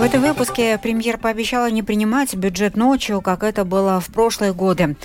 [0.00, 4.96] В этом выпуске премьер пообещала не принимать бюджет ночью, как это было в прошлые годы.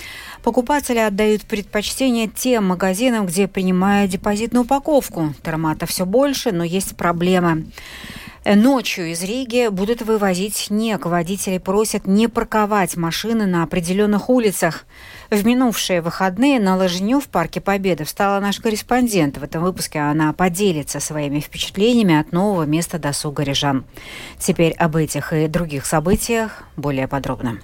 [0.42, 5.34] Покупатели отдают предпочтение тем магазинам, где принимают депозитную упаковку.
[5.42, 7.66] Тормата все больше, но есть проблемы.
[8.46, 11.04] Ночью из Риги будут вывозить снег.
[11.04, 14.86] Водители просят не парковать машины на определенных улицах.
[15.30, 19.38] В минувшие выходные на лыжню в Парке Победы встала наш корреспондент.
[19.38, 23.84] В этом выпуске она поделится своими впечатлениями от нового места досуга рижан.
[24.38, 27.58] Теперь об этих и других событиях более подробно.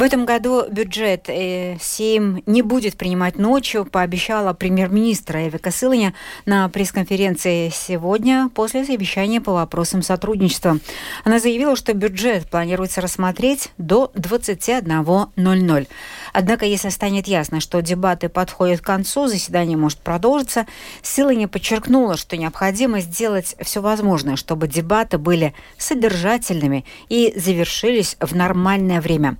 [0.00, 6.14] В этом году бюджет э, Сейм не будет принимать ночью, пообещала премьер-министр Эвика Сылыня
[6.46, 10.78] на пресс-конференции сегодня после совещания по вопросам сотрудничества.
[11.22, 15.88] Она заявила, что бюджет планируется рассмотреть до 21.00.
[16.32, 20.66] Однако, если станет ясно, что дебаты подходят к концу, заседание может продолжиться,
[21.02, 29.02] Сылыня подчеркнула, что необходимо сделать все возможное, чтобы дебаты были содержательными и завершились в нормальное
[29.02, 29.36] время.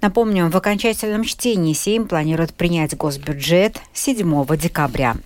[0.00, 5.16] Напомню, в окончательном чтении Сейм планирует принять госбюджет 7 декабря.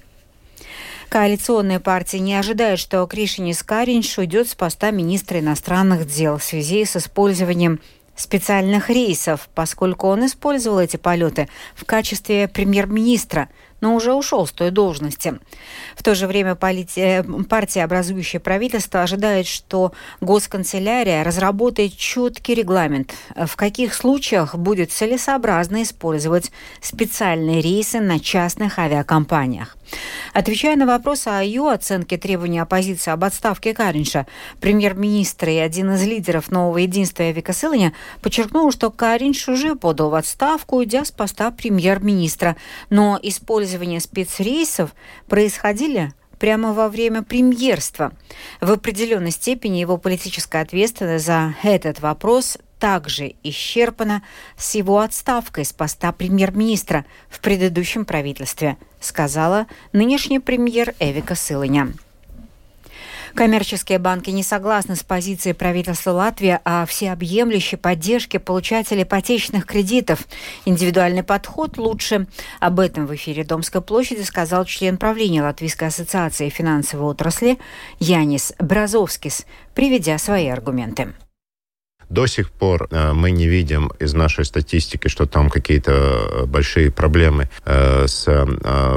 [1.08, 6.84] Коалиционная партия не ожидает, что Кришинис Каринч уйдет с поста министра иностранных дел в связи
[6.84, 7.80] с использованием
[8.16, 13.48] специальных рейсов, поскольку он использовал эти полеты в качестве премьер-министра–
[13.82, 15.38] но уже ушел с той должности.
[15.94, 17.22] В то же время полити...
[17.50, 26.50] партия, образующая правительство, ожидает, что госканцелярия разработает четкий регламент, в каких случаях будет целесообразно использовать
[26.80, 29.76] специальные рейсы на частных авиакомпаниях.
[30.32, 34.26] Отвечая на вопрос о ее оценке требований оппозиции об отставке Каринша,
[34.60, 40.14] премьер-министр и один из лидеров нового единства Эвика Сылыня подчеркнул, что Каринш уже подал в
[40.14, 42.56] отставку, уйдя с поста премьер-министра.
[42.90, 44.94] Но использование спецрейсов
[45.28, 48.12] происходили прямо во время премьерства.
[48.60, 54.24] В определенной степени его политическая ответственность за этот вопрос также исчерпана
[54.56, 61.92] с его отставкой с поста премьер-министра в предыдущем правительстве, сказала нынешний премьер Эвика Сылыня.
[63.36, 70.26] Коммерческие банки не согласны с позицией правительства Латвии о всеобъемлющей поддержке получателей ипотечных кредитов.
[70.64, 72.26] Индивидуальный подход лучше.
[72.58, 77.60] Об этом в эфире Домской площади сказал член правления Латвийской ассоциации финансовой отрасли
[78.00, 81.14] Янис Бразовскис, приведя свои аргументы.
[82.12, 86.90] До сих пор э, мы не видим из нашей статистики, что там какие-то э, большие
[86.90, 88.28] проблемы э, с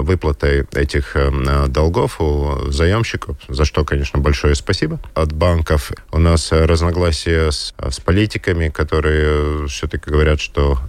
[0.02, 1.16] выплатой этих
[1.70, 5.92] долгов у заемщиков, за что, конечно, большое спасибо от банков.
[6.12, 10.80] У нас разногласия с, с политиками, которые все-таки говорят, что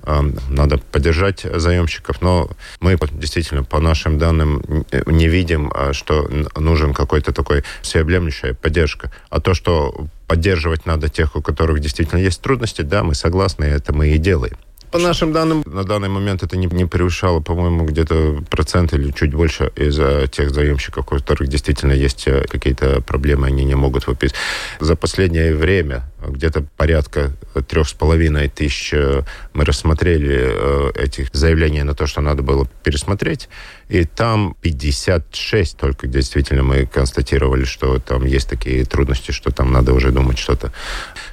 [0.49, 2.51] надо поддержать заемщиков, но
[2.81, 4.63] мы действительно по нашим данным
[5.07, 9.13] не видим, что нужен какой-то такой всеобъемлющая поддержка.
[9.31, 13.93] А то, что поддерживать надо тех, у которых действительно есть трудности, да, мы согласны, это
[13.93, 14.57] мы и делаем.
[14.91, 19.35] По нашим данным, на данный момент это не, не превышало, по-моему, где-то процент или чуть
[19.35, 19.97] больше из
[20.31, 24.37] тех заемщиков, у которых действительно есть э, какие-то проблемы, они не могут выписать.
[24.81, 27.33] За последнее время где-то порядка
[27.69, 29.23] трех с половиной тысяч э,
[29.53, 33.49] мы рассмотрели э, этих заявлений на то, что надо было пересмотреть.
[33.89, 39.93] И там 56 только действительно мы констатировали, что там есть такие трудности, что там надо
[39.93, 40.73] уже думать что-то.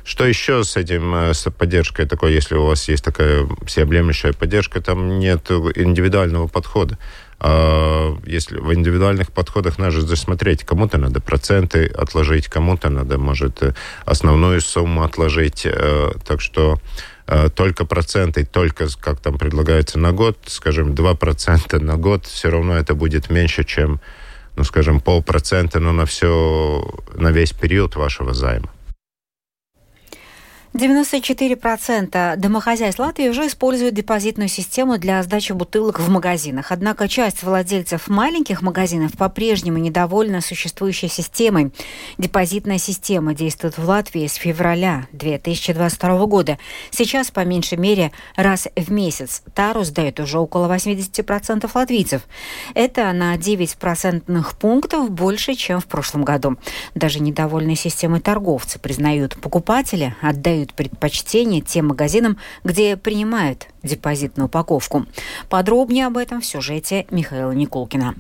[0.03, 4.81] Что еще с этим, э, с поддержкой такой, если у вас есть такая всеобъемлющая поддержка,
[4.81, 6.97] там нет индивидуального подхода.
[7.45, 13.61] А, если в индивидуальных подходах надо засмотреть, кому-то надо проценты отложить, кому-то надо, может,
[14.05, 15.63] основную сумму отложить.
[15.65, 16.79] Э, так что
[17.27, 22.77] э, только проценты, только, как там предлагается, на год, скажем, 2% на год, все равно
[22.77, 23.99] это будет меньше, чем,
[24.55, 28.69] ну, скажем, полпроцента, но на все, на весь период вашего займа.
[30.73, 36.71] 94% домохозяйств Латвии уже используют депозитную систему для сдачи бутылок в магазинах.
[36.71, 41.71] Однако часть владельцев маленьких магазинов по-прежнему недовольна существующей системой.
[42.17, 46.57] Депозитная система действует в Латвии с февраля 2022 года.
[46.89, 52.23] Сейчас, по меньшей мере, раз в месяц Тару сдает уже около 80% латвийцев.
[52.73, 56.57] Это на 9 процентных пунктов больше, чем в прошлом году.
[56.95, 65.05] Даже недовольные системой торговцы признают, покупатели отдают отдают предпочтение тем магазинам, где принимают депозитную упаковку.
[65.49, 68.15] Подробнее об этом в сюжете Михаила Никулкина.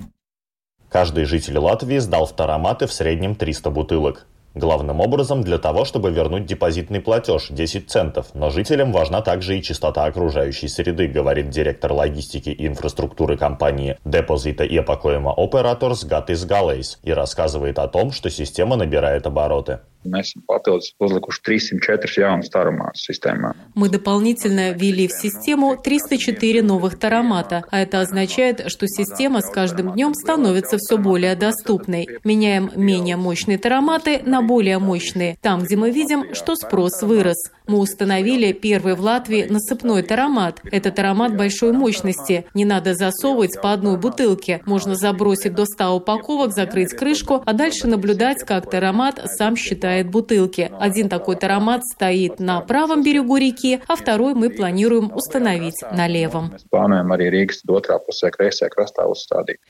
[0.89, 4.27] Каждый житель Латвии сдал в тароматы в среднем 300 бутылок.
[4.55, 9.63] Главным образом для того, чтобы вернуть депозитный платеж 10 центов, но жителям важна также и
[9.63, 16.99] чистота окружающей среды, говорит директор логистики и инфраструктуры компании Депозита и Epacoima Operators Gatis Galleys
[17.01, 19.79] и рассказывает о том, что система набирает обороты.
[20.05, 23.53] Mēs papildus uzlikuši 304 jaunas таромата системā.
[23.75, 29.93] Мы дополнительно ввели в систему 304 новых таромата, а это означает, что система с каждым
[29.93, 32.07] днем становится все более доступной.
[32.23, 37.37] Меняем менее мощные тароматы на более мощные, там, где мы видим, что спрос вырос.
[37.65, 40.59] Мы установили первый в Латвии насыпной таромат.
[40.69, 42.45] Это таромат большой мощности.
[42.53, 44.61] Не надо засовывать по одной бутылке.
[44.65, 50.71] Можно забросить до 100 упаковок, закрыть крышку, а дальше наблюдать, как таромат сам считает бутылки.
[50.79, 56.53] Один такой таромат стоит на правом берегу реки, а второй мы планируем установить на левом.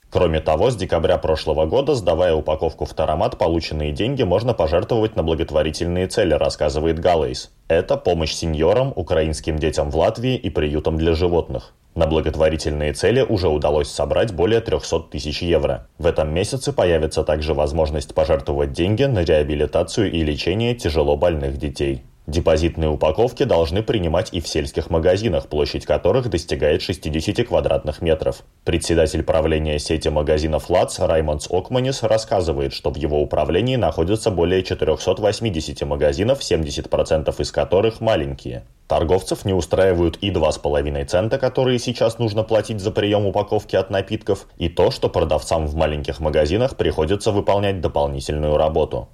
[0.09, 5.23] Кроме того, с декабря прошлого года, сдавая упаковку в таромат, полученные деньги можно пожертвовать на
[5.23, 7.51] благотворительные цели, рассказывает Галлейс.
[7.67, 11.73] Это помощь сеньорам, украинским детям в Латвии и приютам для животных.
[11.95, 15.87] На благотворительные цели уже удалось собрать более 300 тысяч евро.
[15.99, 22.03] В этом месяце появится также возможность пожертвовать деньги на реабилитацию и лечение тяжело больных детей.
[22.25, 28.43] Депозитные упаковки должны принимать и в сельских магазинах, площадь которых достигает 60 квадратных метров.
[28.63, 35.81] Председатель правления сети магазинов ЛАЦ Раймондс Окманис рассказывает, что в его управлении находится более 480
[35.81, 38.63] магазинов, 70% из которых маленькие.
[38.93, 44.45] Торговцев не устраивают и 2,5 цента, которые сейчас нужно платить за прием упаковки от напитков,
[44.57, 49.09] и то, что продавцам в маленьких магазинах приходится выполнять дополнительную работу.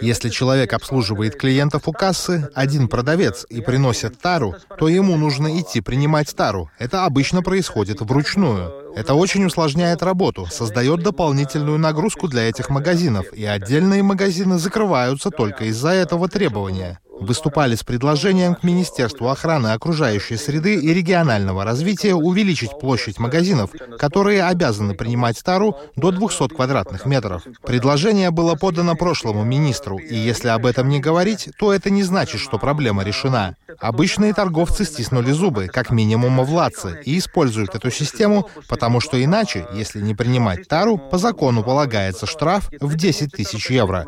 [0.00, 5.82] Если человек обслуживает клиентов у кассы, один продавец, и приносит тару, то ему нужно идти
[5.82, 6.70] принимать тару.
[6.78, 8.94] Это обычно происходит вручную.
[8.96, 15.64] Это очень усложняет работу, создает дополнительную нагрузку для этих магазинов, и отдельные магазины закрываются только
[15.66, 22.78] из-за этого требования выступали с предложением к Министерству охраны окружающей среды и регионального развития увеличить
[22.78, 27.42] площадь магазинов, которые обязаны принимать тару до 200 квадратных метров.
[27.64, 32.40] Предложение было подано прошлому министру, и если об этом не говорить, то это не значит,
[32.40, 33.56] что проблема решена.
[33.78, 40.00] Обычные торговцы стиснули зубы, как минимум владцы, и используют эту систему, потому что иначе, если
[40.00, 44.06] не принимать тару, по закону полагается штраф в 10 тысяч евро.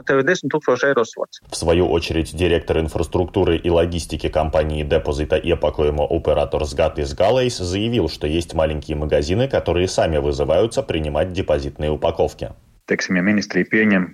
[1.49, 7.63] В свою очередь, директор информации инфраструктуры и логистики компании Депозита и Epacoimo Operators Gatis Galleys
[7.63, 12.51] заявил, что есть маленькие магазины, которые сами вызываются принимать депозитные упаковки.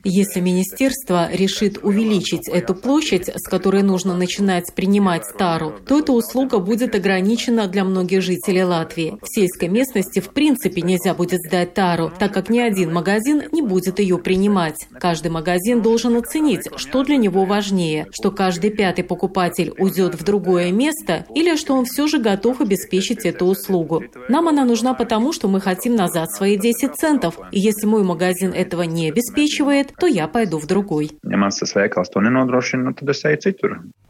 [0.02, 6.58] Если министерство решит увеличить эту площадь, с которой нужно начинать принимать тару, то эта услуга
[6.58, 9.16] будет ограничена для многих жителей Латвии.
[9.22, 13.62] В сельской местности в принципе нельзя будет сдать тару, так как ни один магазин не
[13.62, 14.88] будет ее принимать.
[14.98, 20.72] Каждый магазин должен оценить, что для него важнее, что каждый пятый покупатель уйдет в другое
[20.72, 24.02] место или что он все же готов обеспечить эту услугу.
[24.28, 28.52] Нам она нужна потому, что мы хотим назад свои 10 центов, и если мой магазин
[28.64, 31.10] этого не обеспечивает, то я пойду в другой.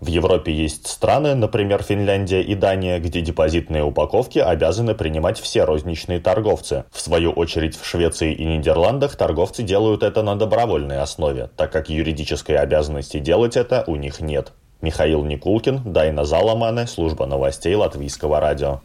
[0.00, 6.20] В Европе есть страны, например, Финляндия и Дания, где депозитные упаковки обязаны принимать все розничные
[6.20, 6.84] торговцы.
[6.90, 11.88] В свою очередь в Швеции и Нидерландах торговцы делают это на добровольной основе, так как
[11.88, 14.52] юридической обязанности делать это у них нет.
[14.80, 18.82] Михаил Никулкин, Дайна Заламане, служба новостей Латвийского радио.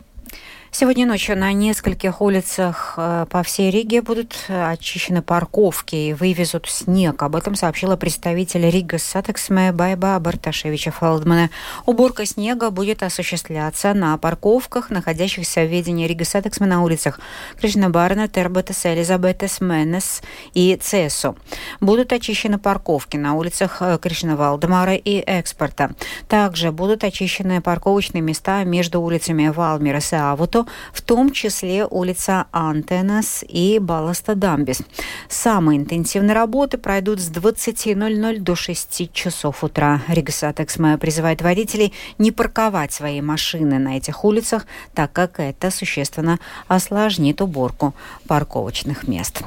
[0.71, 7.23] Сегодня ночью на нескольких улицах э, по всей Риге будут очищены парковки и вывезут снег.
[7.23, 11.49] Об этом сообщила представитель Ригас Сатиксме Байба Барташевича Фелдмана.
[11.87, 17.19] Уборка снега будет осуществляться на парковках, находящихся в ведении Ригас Сатиксме на улицах
[17.59, 20.21] Кришьяня Барона, Тербетес, Элизабетес, Менес
[20.53, 21.35] и Цесу.
[21.81, 25.95] Будут очищены парковки на улицах э, Кришьяня Валдемара и Экспорта.
[26.27, 32.45] Также будут очищены парковочные места между улицами Валмирес и Авоту, работу, в том числе улица
[32.51, 34.81] Антенас и Баласта Дамбис.
[35.27, 40.01] Самые интенсивные работы пройдут с 20.00 до 6 часов утра.
[40.07, 46.39] Ригас Сатиксме призывает водителей не парковать свои машины на этих улицах, так как это существенно
[46.67, 47.93] осложнит уборку
[48.27, 49.41] парковочных мест.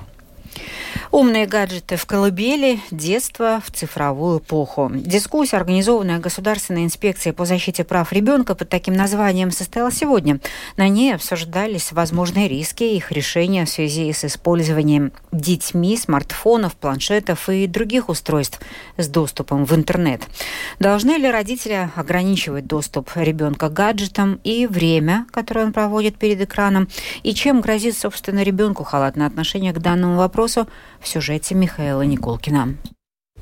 [1.13, 4.91] Умные гаджеты в колыбели, детство в цифровую эпоху.
[4.95, 10.41] Дискуссия, организованная Государственной инспекцией по защите прав ребенка под таким названием, состоялась сегодня.
[10.79, 17.51] На ней обсуждались возможные риски и их решения в связи с использованием детьми смартфонов, планшетов
[17.51, 18.61] и других устройств
[18.97, 20.23] с доступом в интернет.
[20.79, 26.89] Должны ли родители ограничивать доступ ребенка к гаджетам и время, которое он проводит перед экраном,
[27.23, 30.67] и чем грозит, собственно, ребенку халатное отношение к данному вопросу,
[31.03, 32.77] в сюжете Михаила Николкина.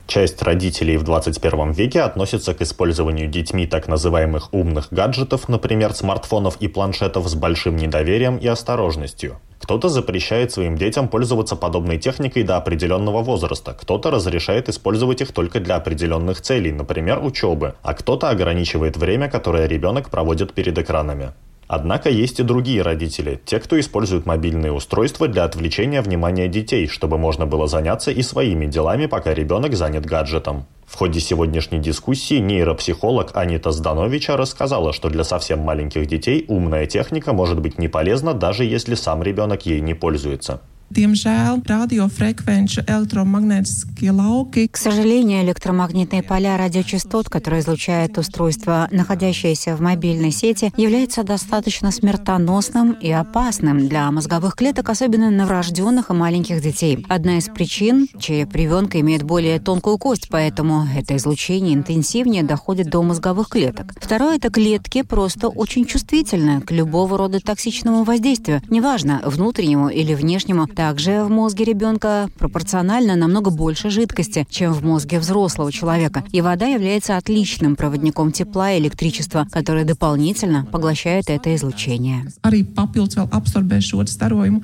[0.06, 6.56] Часть родителей в 21 веке относится к использованию детьми так называемых умных гаджетов, например, смартфонов
[6.58, 9.38] и планшетов с большим недоверием и осторожностью.
[9.60, 15.60] Кто-то запрещает своим детям пользоваться подобной техникой до определенного возраста, кто-то разрешает использовать их только
[15.60, 21.34] для определенных целей, например, учебы, а кто-то ограничивает время, которое ребенок проводит перед экранами.
[21.72, 27.16] Однако есть и другие родители, те, кто использует мобильные устройства для отвлечения внимания детей, чтобы
[27.16, 30.66] можно было заняться и своими делами, пока ребенок занят гаджетом.
[30.84, 37.32] В ходе сегодняшней дискуссии нейропсихолог Анита Здановича рассказала, что для совсем маленьких детей умная техника
[37.32, 40.62] может быть не полезна, даже если сам ребенок ей не пользуется.
[40.90, 44.66] Diemžēl radiofrekvenču электромагнитские lauki.
[44.66, 52.90] К сожалению, электромагнитные поля радиочастот, которые излучает устройство, находящееся в мобильной сети, являются достаточно смертоносным
[52.90, 57.06] и опасным для мозговых клеток, особенно новорожденных и маленьких детей.
[57.08, 63.00] Одна из причин– череп ребенка имеет более тонкую кость, поэтому это излучение интенсивнее доходит до
[63.04, 63.94] мозговых клеток.
[64.00, 70.66] Второе– это клетки просто очень чувствительны к любого рода токсичному воздействию, неважно, внутреннему или внешнему,
[70.80, 76.24] также в мозге ребенка пропорционально намного больше жидкости, чем в мозге взрослого человека.
[76.32, 82.24] И вода является отличным проводником тепла и электричества, которое дополнительно поглощает это излучение.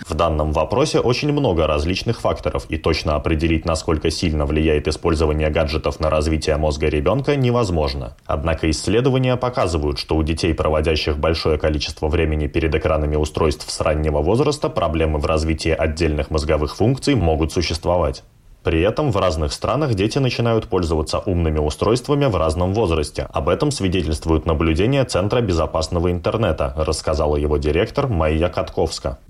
[0.09, 6.01] В данном вопросе очень много различных факторов, и точно определить, насколько сильно влияет использование гаджетов
[6.01, 8.17] на развитие мозга ребенка, невозможно.
[8.25, 14.23] Однако исследования показывают, что у детей, проводящих большое количество времени перед экранами устройств с раннего
[14.23, 18.23] возраста, проблемы в развитии отдельных отдельных мозговых функций могут существовать.
[18.67, 23.29] При этом в разных странах дети начинают пользоваться умными устройствами в разном возрасте.
[23.33, 29.21] Об этом свидетельствуют наблюдения Центра безопасного интернета, рассказала его директор Майя Катковска.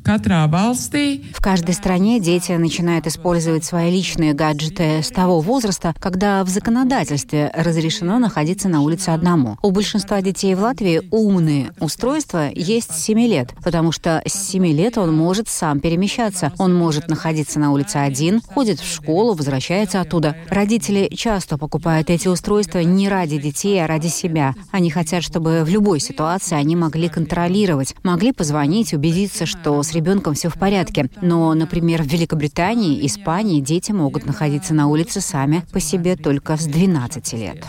[1.34, 7.52] В каждой стране дети начинают использовать свои личные гаджеты с того возраста, когда в законодательстве
[7.54, 9.58] разрешено находиться на улице одному.
[9.60, 14.64] У большинства детей в Латвии умные устройства есть с 7 лет, потому что с 7
[14.68, 16.54] лет он может сам перемещаться.
[16.56, 20.36] Он может находиться на улице один, ходит в школу, школу, возвращается оттуда.
[20.48, 24.54] Родители часто покупают эти устройства не ради детей, а ради себя.
[24.70, 30.34] Они хотят, чтобы в любой ситуации они могли контролировать, могли позвонить, убедиться, что с ребенком
[30.34, 31.08] все в порядке.
[31.20, 36.66] Но, например, в Великобритании, Испании дети могут находиться на улице сами по себе только с
[36.66, 37.64] 12 лет.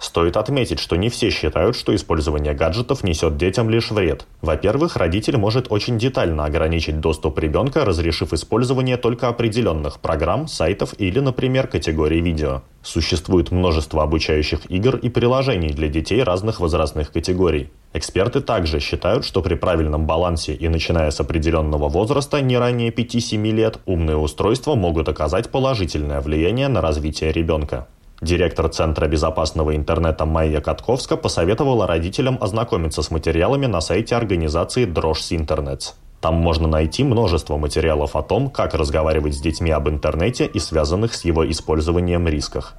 [0.00, 4.26] Стоит отметить, что не все считают, что использование гаджетов несет детям лишь вред.
[4.42, 11.20] Во-первых, родитель может очень детально ограничить доступ ребенка, разрешив использование только определенных программ, сайтов или,
[11.20, 12.62] например, категорий видео.
[12.82, 17.68] Существует множество обучающих игр и приложений для детей разных возрастных категорий.
[17.92, 23.50] Эксперты также считают, что при правильном балансе и начиная с определенного возраста, не ранее 5-7
[23.50, 27.86] лет, умные устройства могут оказать положительное влияние на развитие ребенка.
[28.22, 35.32] Директор Центра безопасного интернета Майя Катковска посоветовала родителям ознакомиться с материалами на сайте организации Дрожс
[35.32, 35.94] Интернет.
[36.20, 41.14] Там можно найти множество материалов о том, как разговаривать с детьми об интернете и связанных
[41.14, 42.74] с его использованием рисках.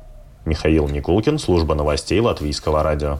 [0.45, 3.19] Михаил Никулкин, служба новостей Латвийского радио.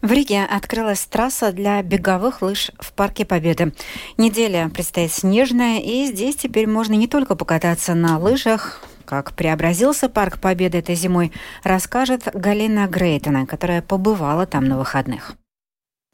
[0.00, 3.74] В Риге открылась трасса для беговых лыж в Парке Победы.
[4.16, 10.40] Неделя предстоит снежная, и здесь теперь можно не только покататься на лыжах, как преобразился Парк
[10.40, 11.32] Победы этой зимой,
[11.64, 15.34] расскажет Галина Грейтона, которая побывала там на выходных.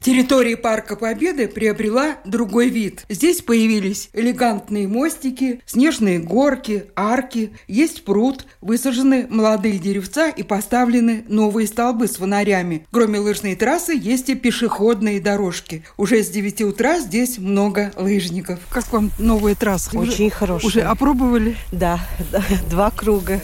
[0.01, 3.03] Территория Парка Победы приобрела другой вид.
[3.09, 11.67] Здесь появились элегантные мостики, снежные горки, арки, есть пруд, высажены молодые деревца и поставлены новые
[11.67, 12.85] столбы с фонарями.
[12.91, 15.83] Кроме лыжной трассы есть и пешеходные дорожки.
[15.97, 18.59] Уже с 9 утра здесь много лыжников.
[18.69, 19.97] Как вам новая трасса?
[19.97, 20.67] Очень хорошая.
[20.67, 21.57] Уже опробовали?
[21.71, 21.99] Да,
[22.31, 23.41] да, два круга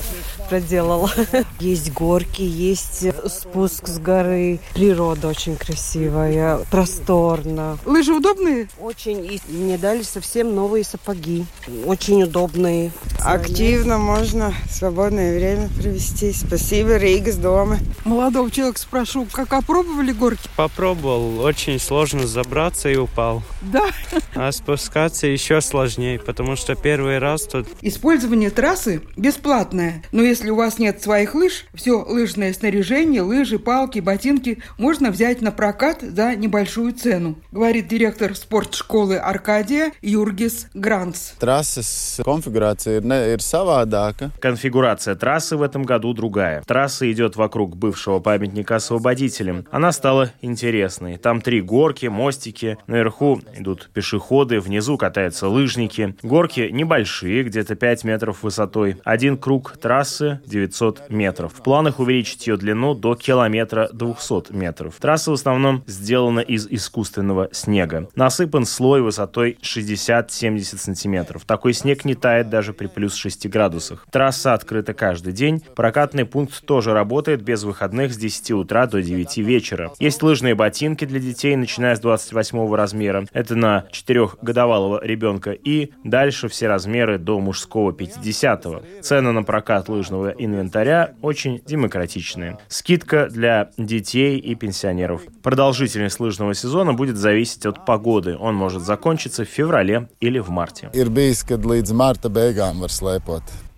[0.54, 1.10] проделала.
[1.60, 4.60] Есть горки, есть спуск с горы.
[4.76, 7.80] Природа очень красивая, просторно.
[7.86, 8.70] Лыжи удобные?
[8.80, 9.26] Очень.
[9.26, 11.46] И мне дали совсем новые сапоги.
[11.86, 12.92] Очень удобные.
[13.20, 16.32] Активно можно свободное время провести.
[16.34, 17.80] Спасибо, Рига с дома.
[18.06, 20.48] Молодого человека спрошу, как опробовали горки?
[20.56, 21.40] Попробовал.
[21.40, 23.42] Очень сложно забраться и упал.
[23.62, 23.88] Да?
[24.36, 27.68] А спускаться еще сложнее, потому что первый раз тут...
[27.82, 33.60] Использование трассы бесплатное, но если если у вас нет своих лыж, все лыжное снаряжение, лыжи,
[33.60, 41.32] палки, ботинки можно взять на прокат за небольшую цену, говорит директор спортшколы Аркадия Юргис Гранц.
[41.40, 41.82] Трассы
[42.24, 44.32] конфигурация ir savādāka.
[44.42, 46.62] Конфигурация трассы в этом году другая.
[46.64, 49.66] Трасса идет вокруг бывшего памятника освободителям.
[49.72, 51.16] Она стала интересной.
[51.16, 52.78] Там три горки, мостики.
[52.88, 56.18] Наверху идут пешеходы, внизу катаются лыжники.
[56.22, 58.98] Горки небольшие, где-то 5 метров высотой.
[59.06, 61.54] Один круг трассы трассы 900 метров.
[61.54, 64.96] В планах увеличить ее длину до километра 200 метров.
[65.00, 68.10] Трасса в основном сделана из искусственного снега.
[68.16, 71.44] Насыпан слой высотой 60-70 сантиметров.
[71.46, 74.06] Такой снег не тает даже при плюс 6 градусах.
[74.12, 75.62] Трасса открыта каждый день.
[75.76, 79.92] Прокатный пункт тоже работает без выходных с 10 утра до 9 вечера.
[80.00, 83.26] Есть лыжные ботинки для детей, начиная с 28 размера.
[83.34, 85.52] Это на 4-годовалого ребенка.
[85.52, 88.84] И дальше все размеры до мужского 50-го.
[89.02, 92.58] Цены на прокат лыжного инвентаря очень демократичные.
[92.68, 95.22] Скидка для детей и пенсионеров.
[95.42, 98.38] Продолжительность лыжного сезона будет зависеть от погоды.
[98.38, 100.90] Он может закончиться в феврале или в марте.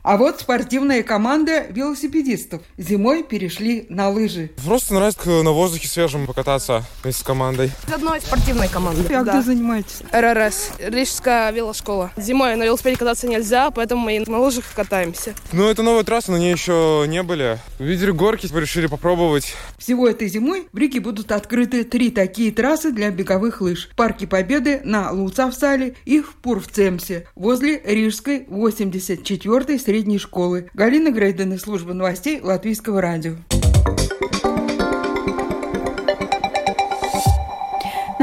[0.07, 4.51] А вот спортивная команда велосипедистов зимой перешли на лыжи.
[4.63, 7.71] Просто нравится на воздухе свежем покататься вместе с командой.
[7.87, 9.01] Из одной спортивной команды.
[9.11, 9.39] А да.
[9.39, 10.03] где занимаетесь?
[10.11, 12.11] РРС, Рижская велошкола.
[12.17, 15.33] Зимой на велосипеде кататься нельзя, поэтому мы на лыжах катаемся.
[15.51, 17.57] Ну, это новая трасса, на ней еще не были.
[17.79, 19.55] Видели горки, решили попробовать.
[19.79, 23.89] Всего этой зимой в Риге будут открыты три такие трассы для беговых лыж.
[23.91, 30.69] В Парке Победы на Луцавсале и в Пурвцемсе возле Рижской 84-й средней средней школы.
[30.73, 33.35] Галина Грейден служба новостей Латвийского радио.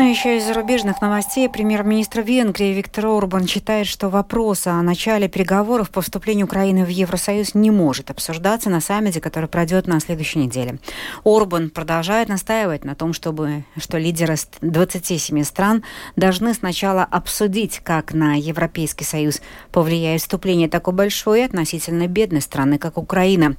[0.03, 5.91] Но еще из зарубежных новостей премьер-министр Венгрии Виктор Орбан считает, что вопрос о начале переговоров
[5.91, 10.81] по вступлению Украины в Евросоюз не может обсуждаться на саммите, который пройдет на следующей неделе.
[11.23, 15.85] Орбан продолжает настаивать на том, чтобы, что лидеры 27 стран
[16.17, 19.41] должны сначала обсудить, как на Европейский Союз
[19.71, 23.55] повлияет вступление такой большой и относительно бедной страны, как Украина,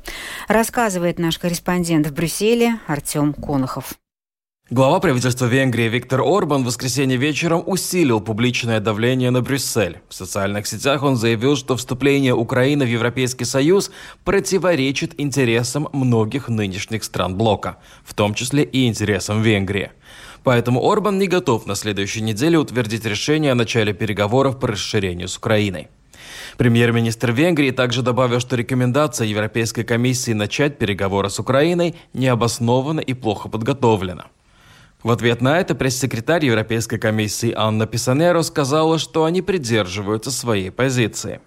[0.49, 3.93] рассказывает наш корреспондент в Брюсселе Артем Конохов.
[4.69, 9.99] Глава правительства Венгрии Виктор Орбан в воскресенье вечером усилил публичное давление на Брюссель.
[10.07, 13.91] В социальных сетях он заявил, что вступление Украины в Европейский Союз
[14.23, 19.91] противоречит интересам многих нынешних стран блока, в том числе и интересам Венгрии.
[20.45, 25.37] Поэтому Орбан не готов на следующей неделе утвердить решение о начале переговоров по расширению с
[25.37, 25.89] Украиной.
[26.57, 33.49] Премьер-министр Венгрии также добавил, что рекомендация Европейской комиссии начать переговоры с Украиной необоснована и плохо
[33.49, 34.27] подготовлена.
[35.03, 41.41] В ответ на это пресс-секретарь Европейской комиссии Анна Писанеро сказала, что они придерживаются своей позиции.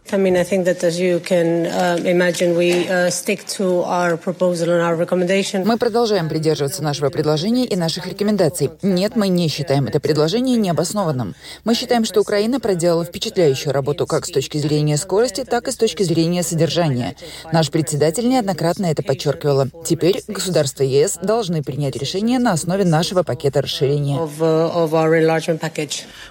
[5.65, 8.73] Мы продолжаем придерживаться нашего предложения и наших рекомендаций.
[8.83, 11.35] Нет, мы не считаем это предложение необоснованным.
[11.65, 15.77] Мы считаем, что Украина проделала впечатляющую работу как с точки зрения скорости, так и с
[15.77, 17.17] точки зрения содержания.
[17.55, 19.71] Наш председатель неоднократно это подчеркивала.
[19.83, 24.17] Теперь государства ЕС должны принять решение на основе нашего пакета пакета расширения.
[24.17, 25.87] Uh,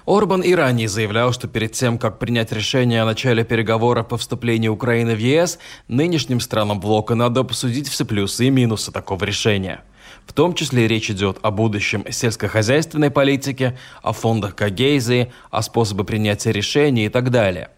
[0.06, 4.72] Орбан и ранее заявлял, что перед тем, как принять решение о начале переговоров по вступлению
[4.72, 9.80] Украины в ЕС, нынешним странам блока надо обсудить все плюсы и минусы такого решения.
[10.26, 16.52] В том числе речь идет о будущем сельскохозяйственной политике, о фондах Кагейзии, о способе принятия
[16.52, 17.70] решений и так далее.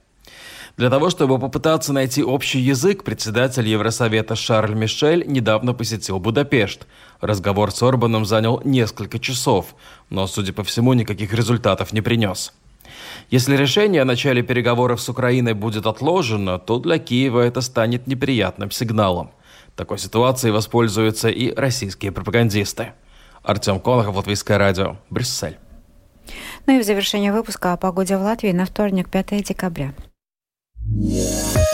[0.79, 6.87] Для того, чтобы попытаться найти общий язык, председатель Евросовета Шарль Мишель недавно посетил Будапешт.
[7.21, 9.75] Разговор с Орбаном занял несколько часов,
[10.09, 12.55] но, судя по всему, никаких результатов не принес.
[13.29, 18.71] Если решение о начале переговоров с Украиной будет отложено, то для Киева это станет неприятным
[18.71, 19.33] сигналом.
[19.75, 22.93] Такой ситуацией воспользуются и российские пропагандисты.
[23.43, 25.59] Артем Конохов, Латвийское радио, Брюссель.
[26.67, 29.93] Ну и в завершение выпуска о погоде в Латвии на вторник, 5 декабря.
[30.97, 31.68] Yeah.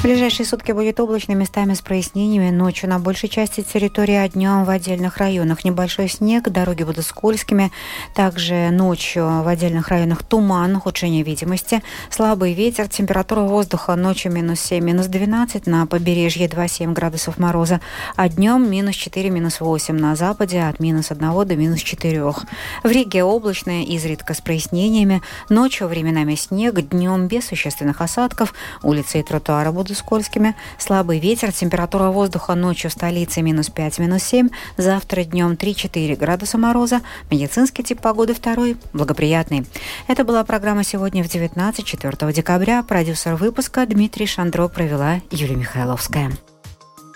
[0.00, 2.48] В ближайшие сутки будет облачно, местами с прояснениями.
[2.48, 7.70] Ночью на большей части территории, а днем в отдельных районах небольшой снег, дороги будут скользкими.
[8.14, 14.82] Также ночью в отдельных районах туман, ухудшение видимости, слабый ветер, температура воздуха ночью минус 7,
[14.82, 17.82] минус 12, на побережье 2-7 градусов мороза,
[18.16, 22.24] а днем минус 4, минус 8 на западе, от минус 1 до минус 4.
[22.24, 25.20] В Риге облачное, изредка с прояснениями.
[25.50, 28.54] Ночью временами снег, днем без существенных осадков.
[28.82, 30.54] Улицы и тротуары будут будут скользкими.
[30.78, 34.48] Слабый ветер, температура воздуха ночью в столице минус 5, минус 7.
[34.76, 37.00] Завтра днем 3-4 градуса мороза.
[37.30, 39.66] Медицинский тип погоды второй, благоприятный.
[40.06, 42.82] Это была программа «Сегодня в 19, 4 декабря».
[42.82, 46.30] Продюсер выпуска Дмитрий Шандро провела Юлия Михайловская.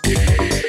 [0.05, 0.64] Yeah.